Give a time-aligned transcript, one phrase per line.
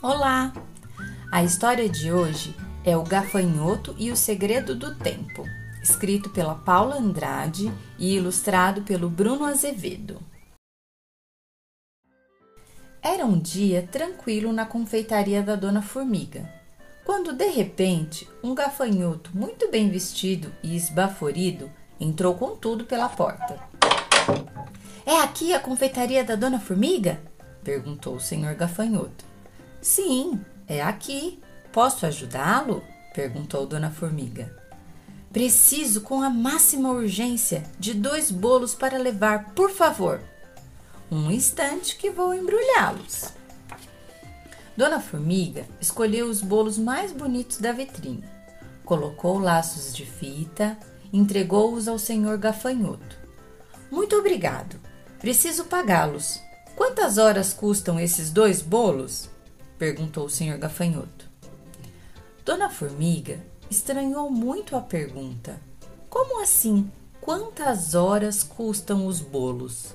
[0.00, 0.52] Olá!
[1.32, 2.54] A história de hoje
[2.84, 5.42] é O Gafanhoto e o Segredo do Tempo,
[5.82, 10.20] escrito pela Paula Andrade e ilustrado pelo Bruno Azevedo.
[13.02, 16.48] Era um dia tranquilo na confeitaria da Dona Formiga,
[17.04, 21.68] quando de repente um gafanhoto muito bem vestido e esbaforido
[21.98, 23.58] entrou com tudo pela porta.
[25.04, 27.20] É aqui a confeitaria da Dona Formiga?
[27.64, 29.26] perguntou o senhor gafanhoto.
[29.80, 31.40] Sim, é aqui.
[31.72, 32.82] Posso ajudá-lo?
[33.14, 34.54] perguntou Dona Formiga.
[35.32, 40.20] Preciso, com a máxima urgência, de dois bolos para levar, por favor.
[41.10, 43.32] Um instante que vou embrulhá-los.
[44.76, 48.24] Dona Formiga escolheu os bolos mais bonitos da vitrine,
[48.84, 50.78] colocou laços de fita,
[51.12, 53.18] entregou-os ao senhor gafanhoto.
[53.90, 54.78] Muito obrigado.
[55.18, 56.40] Preciso pagá-los.
[56.76, 59.28] Quantas horas custam esses dois bolos?
[59.78, 61.28] Perguntou o senhor gafanhoto.
[62.44, 63.38] Dona Formiga
[63.70, 65.60] estranhou muito a pergunta.
[66.08, 66.90] Como assim?
[67.20, 69.94] Quantas horas custam os bolos?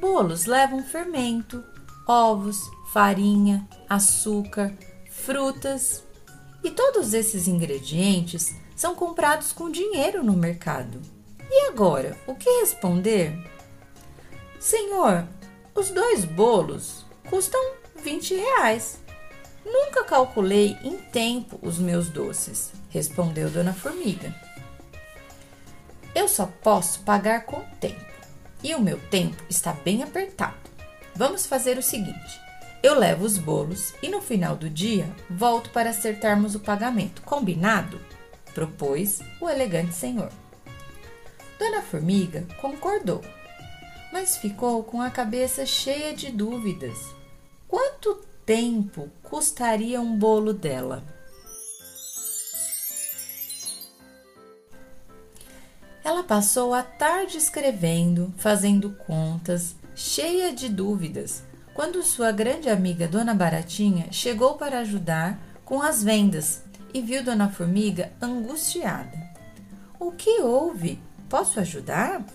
[0.00, 1.62] Bolos levam fermento,
[2.06, 2.58] ovos,
[2.92, 4.74] farinha, açúcar,
[5.10, 6.02] frutas
[6.64, 11.00] e todos esses ingredientes são comprados com dinheiro no mercado.
[11.50, 13.36] E agora, o que responder?
[14.58, 15.26] Senhor,
[15.74, 18.98] os dois bolos custam 20 reais.
[19.64, 24.34] Nunca calculei em tempo os meus doces, respondeu Dona Formiga.
[26.14, 28.10] Eu só posso pagar com tempo
[28.62, 30.56] e o meu tempo está bem apertado.
[31.14, 32.40] Vamos fazer o seguinte:
[32.82, 37.22] eu levo os bolos e no final do dia volto para acertarmos o pagamento.
[37.22, 38.00] Combinado?
[38.54, 40.30] propôs o elegante senhor.
[41.58, 43.20] Dona Formiga concordou,
[44.12, 47.19] mas ficou com a cabeça cheia de dúvidas.
[48.50, 51.04] Tempo custaria um bolo dela?
[56.02, 63.36] Ela passou a tarde escrevendo, fazendo contas, cheia de dúvidas, quando sua grande amiga Dona
[63.36, 69.30] Baratinha chegou para ajudar com as vendas e viu Dona Formiga angustiada.
[69.96, 71.00] O que houve?
[71.28, 72.26] Posso ajudar?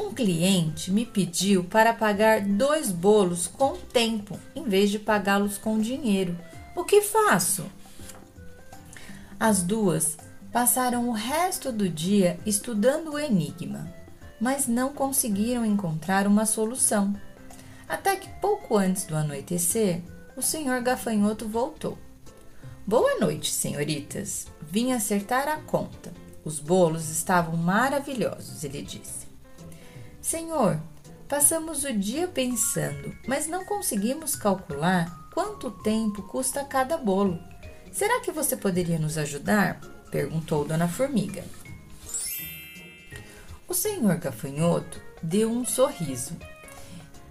[0.00, 5.78] Um cliente me pediu para pagar dois bolos com tempo, em vez de pagá-los com
[5.78, 6.34] dinheiro.
[6.74, 7.66] O que faço?
[9.38, 10.16] As duas
[10.50, 13.92] passaram o resto do dia estudando o enigma,
[14.40, 17.14] mas não conseguiram encontrar uma solução.
[17.86, 20.00] Até que pouco antes do anoitecer,
[20.34, 21.98] o senhor gafanhoto voltou.
[22.86, 24.46] Boa noite, senhoritas.
[24.62, 26.10] Vim acertar a conta.
[26.42, 29.29] Os bolos estavam maravilhosos, ele disse.
[30.30, 30.80] Senhor,
[31.28, 37.36] passamos o dia pensando, mas não conseguimos calcular quanto tempo custa cada bolo.
[37.90, 39.80] Será que você poderia nos ajudar?
[40.08, 41.44] perguntou Dona Formiga.
[43.66, 46.36] O senhor gafanhoto deu um sorriso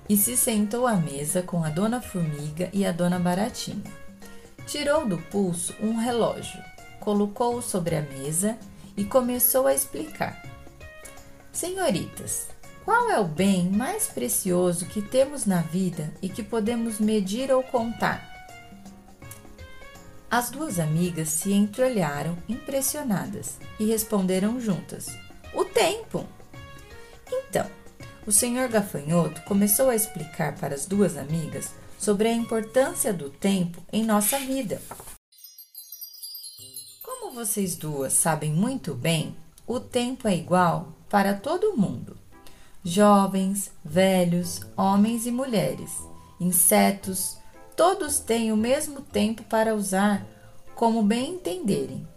[0.10, 3.94] e se sentou à mesa com a Dona Formiga e a Dona Baratinha.
[4.68, 6.62] Tirou do pulso um relógio,
[7.00, 8.60] colocou-o sobre a mesa
[8.98, 10.44] e começou a explicar.
[11.54, 17.51] Senhoritas, qual é o bem mais precioso que temos na vida e que podemos medir
[17.51, 18.28] ou contar?
[20.31, 25.07] As duas amigas se entreolharam impressionadas e responderam juntas:
[25.53, 26.25] O tempo!
[27.31, 27.69] Então,
[28.25, 33.84] o senhor Gafanhoto começou a explicar para as duas amigas sobre a importância do tempo
[33.91, 34.81] em nossa vida.
[37.03, 39.35] Como vocês duas sabem muito bem,
[39.66, 42.19] o tempo é igual para todo mundo
[42.84, 45.91] jovens, velhos, homens e mulheres,
[46.40, 47.38] insetos,
[47.75, 50.25] todos têm o mesmo tempo para usar
[50.75, 52.07] como bem entenderem.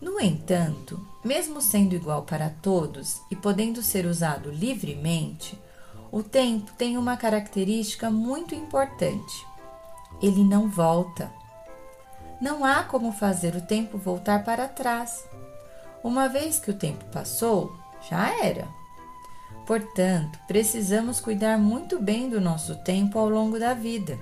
[0.00, 5.58] No entanto, mesmo sendo igual para todos e podendo ser usado livremente,
[6.10, 9.46] o tempo tem uma característica muito importante.
[10.20, 11.32] Ele não volta.
[12.40, 15.24] Não há como fazer o tempo voltar para trás.
[16.02, 17.74] Uma vez que o tempo passou,
[18.10, 18.81] já era.
[19.66, 24.18] Portanto, precisamos cuidar muito bem do nosso tempo ao longo da vida.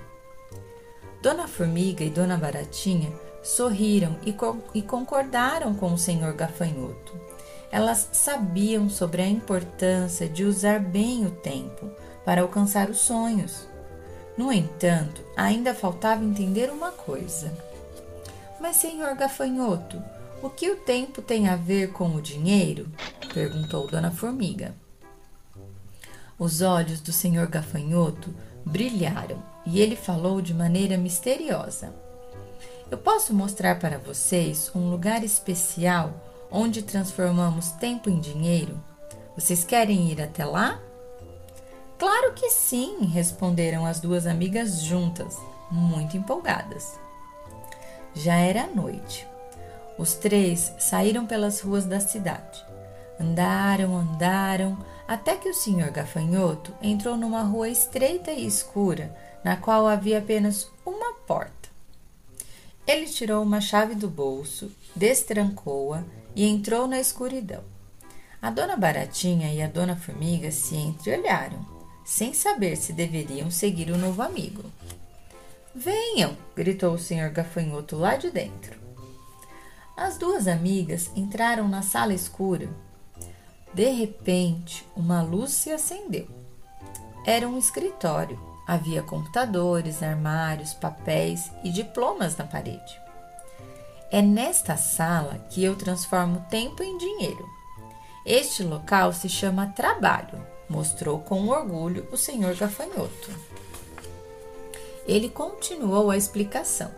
[1.21, 3.11] Dona Formiga e Dona Baratinha
[3.43, 7.19] sorriram e, co e concordaram com o senhor Gafanhoto.
[7.71, 11.89] Elas sabiam sobre a importância de usar bem o tempo
[12.25, 13.67] para alcançar os sonhos.
[14.37, 17.51] No entanto, ainda faltava entender uma coisa.
[18.59, 20.01] Mas, senhor Gafanhoto,
[20.41, 22.87] o que o tempo tem a ver com o dinheiro?
[23.33, 24.75] perguntou Dona Formiga.
[26.37, 28.33] Os olhos do senhor gafanhoto
[28.65, 31.93] brilharam e ele falou de maneira misteriosa:
[32.89, 36.13] Eu posso mostrar para vocês um lugar especial
[36.51, 38.81] onde transformamos tempo em dinheiro?
[39.35, 40.79] Vocês querem ir até lá?
[41.97, 45.37] Claro que sim, responderam as duas amigas juntas,
[45.69, 46.99] muito empolgadas.
[48.13, 49.27] Já era noite.
[49.97, 52.65] Os três saíram pelas ruas da cidade.
[53.21, 54.77] Andaram, andaram,
[55.07, 60.67] até que o senhor Gafanhoto entrou numa rua estreita e escura, na qual havia apenas
[60.83, 61.69] uma porta.
[62.87, 66.03] Ele tirou uma chave do bolso, destrancou-a
[66.35, 67.63] e entrou na escuridão.
[68.41, 71.63] A dona Baratinha e a dona Formiga se entreolharam,
[72.03, 74.63] sem saber se deveriam seguir o novo amigo.
[75.75, 76.35] Venham!
[76.55, 78.81] gritou o senhor Gafanhoto lá de dentro.
[79.95, 82.67] As duas amigas entraram na sala escura.
[83.73, 86.27] De repente, uma luz se acendeu.
[87.25, 88.39] Era um escritório.
[88.67, 92.99] Havia computadores, armários, papéis e diplomas na parede.
[94.11, 97.49] É nesta sala que eu transformo tempo em dinheiro.
[98.25, 103.31] Este local se chama trabalho, mostrou com orgulho o senhor Gafanhoto.
[105.07, 106.91] Ele continuou a explicação.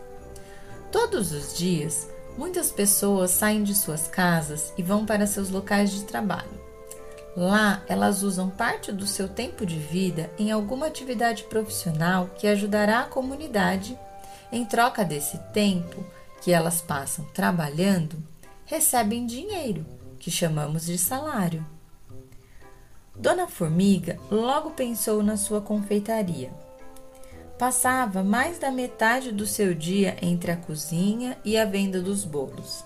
[0.90, 6.04] Todos os dias, muitas pessoas saem de suas casas e vão para seus locais de
[6.04, 6.63] trabalho.
[7.36, 13.00] Lá, elas usam parte do seu tempo de vida em alguma atividade profissional que ajudará
[13.00, 13.98] a comunidade.
[14.52, 16.04] Em troca desse tempo,
[16.40, 18.22] que elas passam trabalhando
[18.64, 19.84] recebem dinheiro,
[20.18, 21.64] que chamamos de salário.
[23.16, 26.52] Dona Formiga logo pensou na sua confeitaria.
[27.58, 32.84] Passava mais da metade do seu dia entre a cozinha e a venda dos bolos.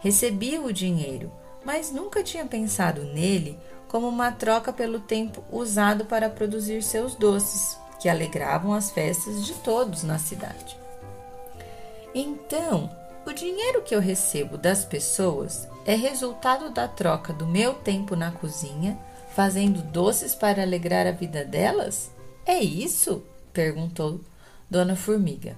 [0.00, 1.30] Recebia o dinheiro,
[1.64, 7.76] mas nunca tinha pensado nele como uma troca pelo tempo usado para produzir seus doces,
[8.00, 10.76] que alegravam as festas de todos na cidade.
[12.14, 12.90] Então,
[13.26, 18.32] o dinheiro que eu recebo das pessoas é resultado da troca do meu tempo na
[18.32, 18.98] cozinha,
[19.34, 22.10] fazendo doces para alegrar a vida delas?
[22.44, 23.22] É isso?
[23.52, 24.20] perguntou
[24.70, 25.56] Dona Formiga.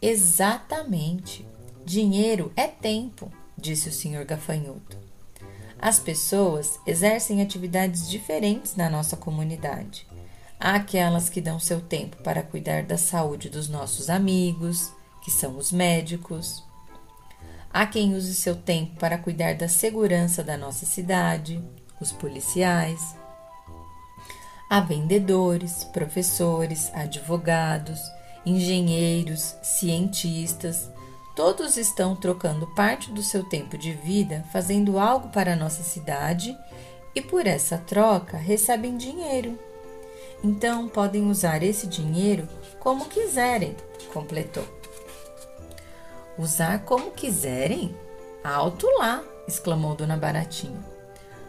[0.00, 1.46] Exatamente.
[1.84, 5.05] Dinheiro é tempo, disse o senhor Gafanhoto.
[5.78, 10.06] As pessoas exercem atividades diferentes na nossa comunidade.
[10.58, 14.90] Há aquelas que dão seu tempo para cuidar da saúde dos nossos amigos,
[15.22, 16.64] que são os médicos.
[17.70, 21.62] Há quem use seu tempo para cuidar da segurança da nossa cidade,
[22.00, 23.14] os policiais.
[24.70, 28.00] Há vendedores, professores, advogados,
[28.46, 30.90] engenheiros, cientistas.
[31.36, 36.56] Todos estão trocando parte do seu tempo de vida fazendo algo para a nossa cidade
[37.14, 39.58] e por essa troca recebem dinheiro.
[40.42, 42.48] Então podem usar esse dinheiro
[42.80, 43.76] como quiserem,
[44.14, 44.66] completou.
[46.38, 47.94] Usar como quiserem?
[48.42, 49.22] Alto lá!
[49.46, 50.82] exclamou Dona Baratinha.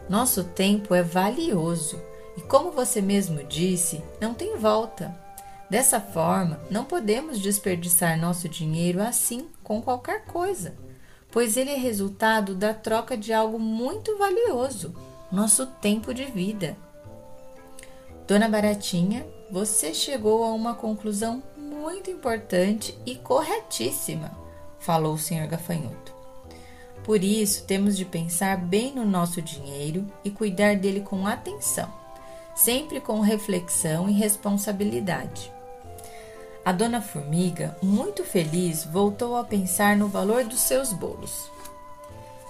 [0.10, 1.98] Nosso tempo é valioso
[2.36, 5.27] e, como você mesmo disse, não tem volta.
[5.70, 10.76] Dessa forma, não podemos desperdiçar nosso dinheiro assim com qualquer coisa,
[11.32, 14.96] pois ele é resultado da troca de algo muito valioso,
[15.32, 16.78] nosso tempo de vida.
[18.28, 24.48] Dona Baratinha, você chegou a uma conclusão muito importante e corretíssima
[24.80, 26.16] falou o senhor Gafanhoto.
[27.04, 31.92] Por isso, temos de pensar bem no nosso dinheiro e cuidar dele com atenção,
[32.56, 35.52] sempre com reflexão e responsabilidade.
[36.68, 41.50] A dona Formiga, muito feliz, voltou a pensar no valor dos seus bolos.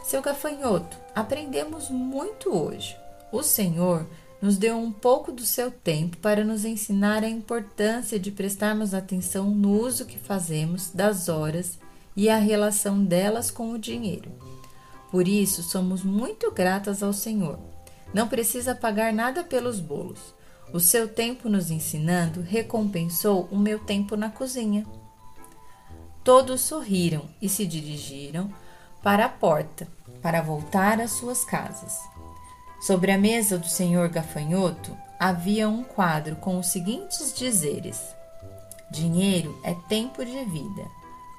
[0.04, 2.98] Seu gafanhoto, aprendemos muito hoje.
[3.32, 4.08] O Senhor
[4.42, 9.52] nos deu um pouco do seu tempo para nos ensinar a importância de prestarmos atenção
[9.52, 11.78] no uso que fazemos das horas
[12.16, 14.32] e a relação delas com o dinheiro.
[15.12, 17.60] Por isso, somos muito gratas ao Senhor.
[18.12, 20.36] Não precisa pagar nada pelos bolos.
[20.74, 24.86] O seu tempo nos ensinando recompensou o meu tempo na cozinha.
[26.24, 28.54] Todos sorriram e se dirigiram
[29.02, 29.88] para a porta
[30.22, 31.98] para voltar às suas casas.
[32.82, 38.02] Sobre a mesa do senhor Gafanhoto havia um quadro com os seguintes dizeres:
[38.92, 40.86] Dinheiro é tempo de vida.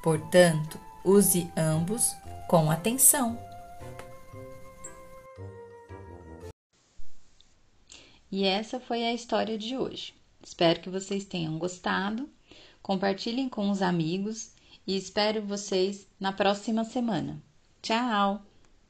[0.03, 2.17] Portanto, use ambos
[2.49, 3.39] com atenção.
[8.31, 10.15] E essa foi a história de hoje.
[10.43, 12.29] Espero que vocês tenham gostado.
[12.83, 14.53] Compartilhem com os amigos
[14.87, 17.43] e espero vocês na próxima semana.
[17.83, 18.48] Tchau!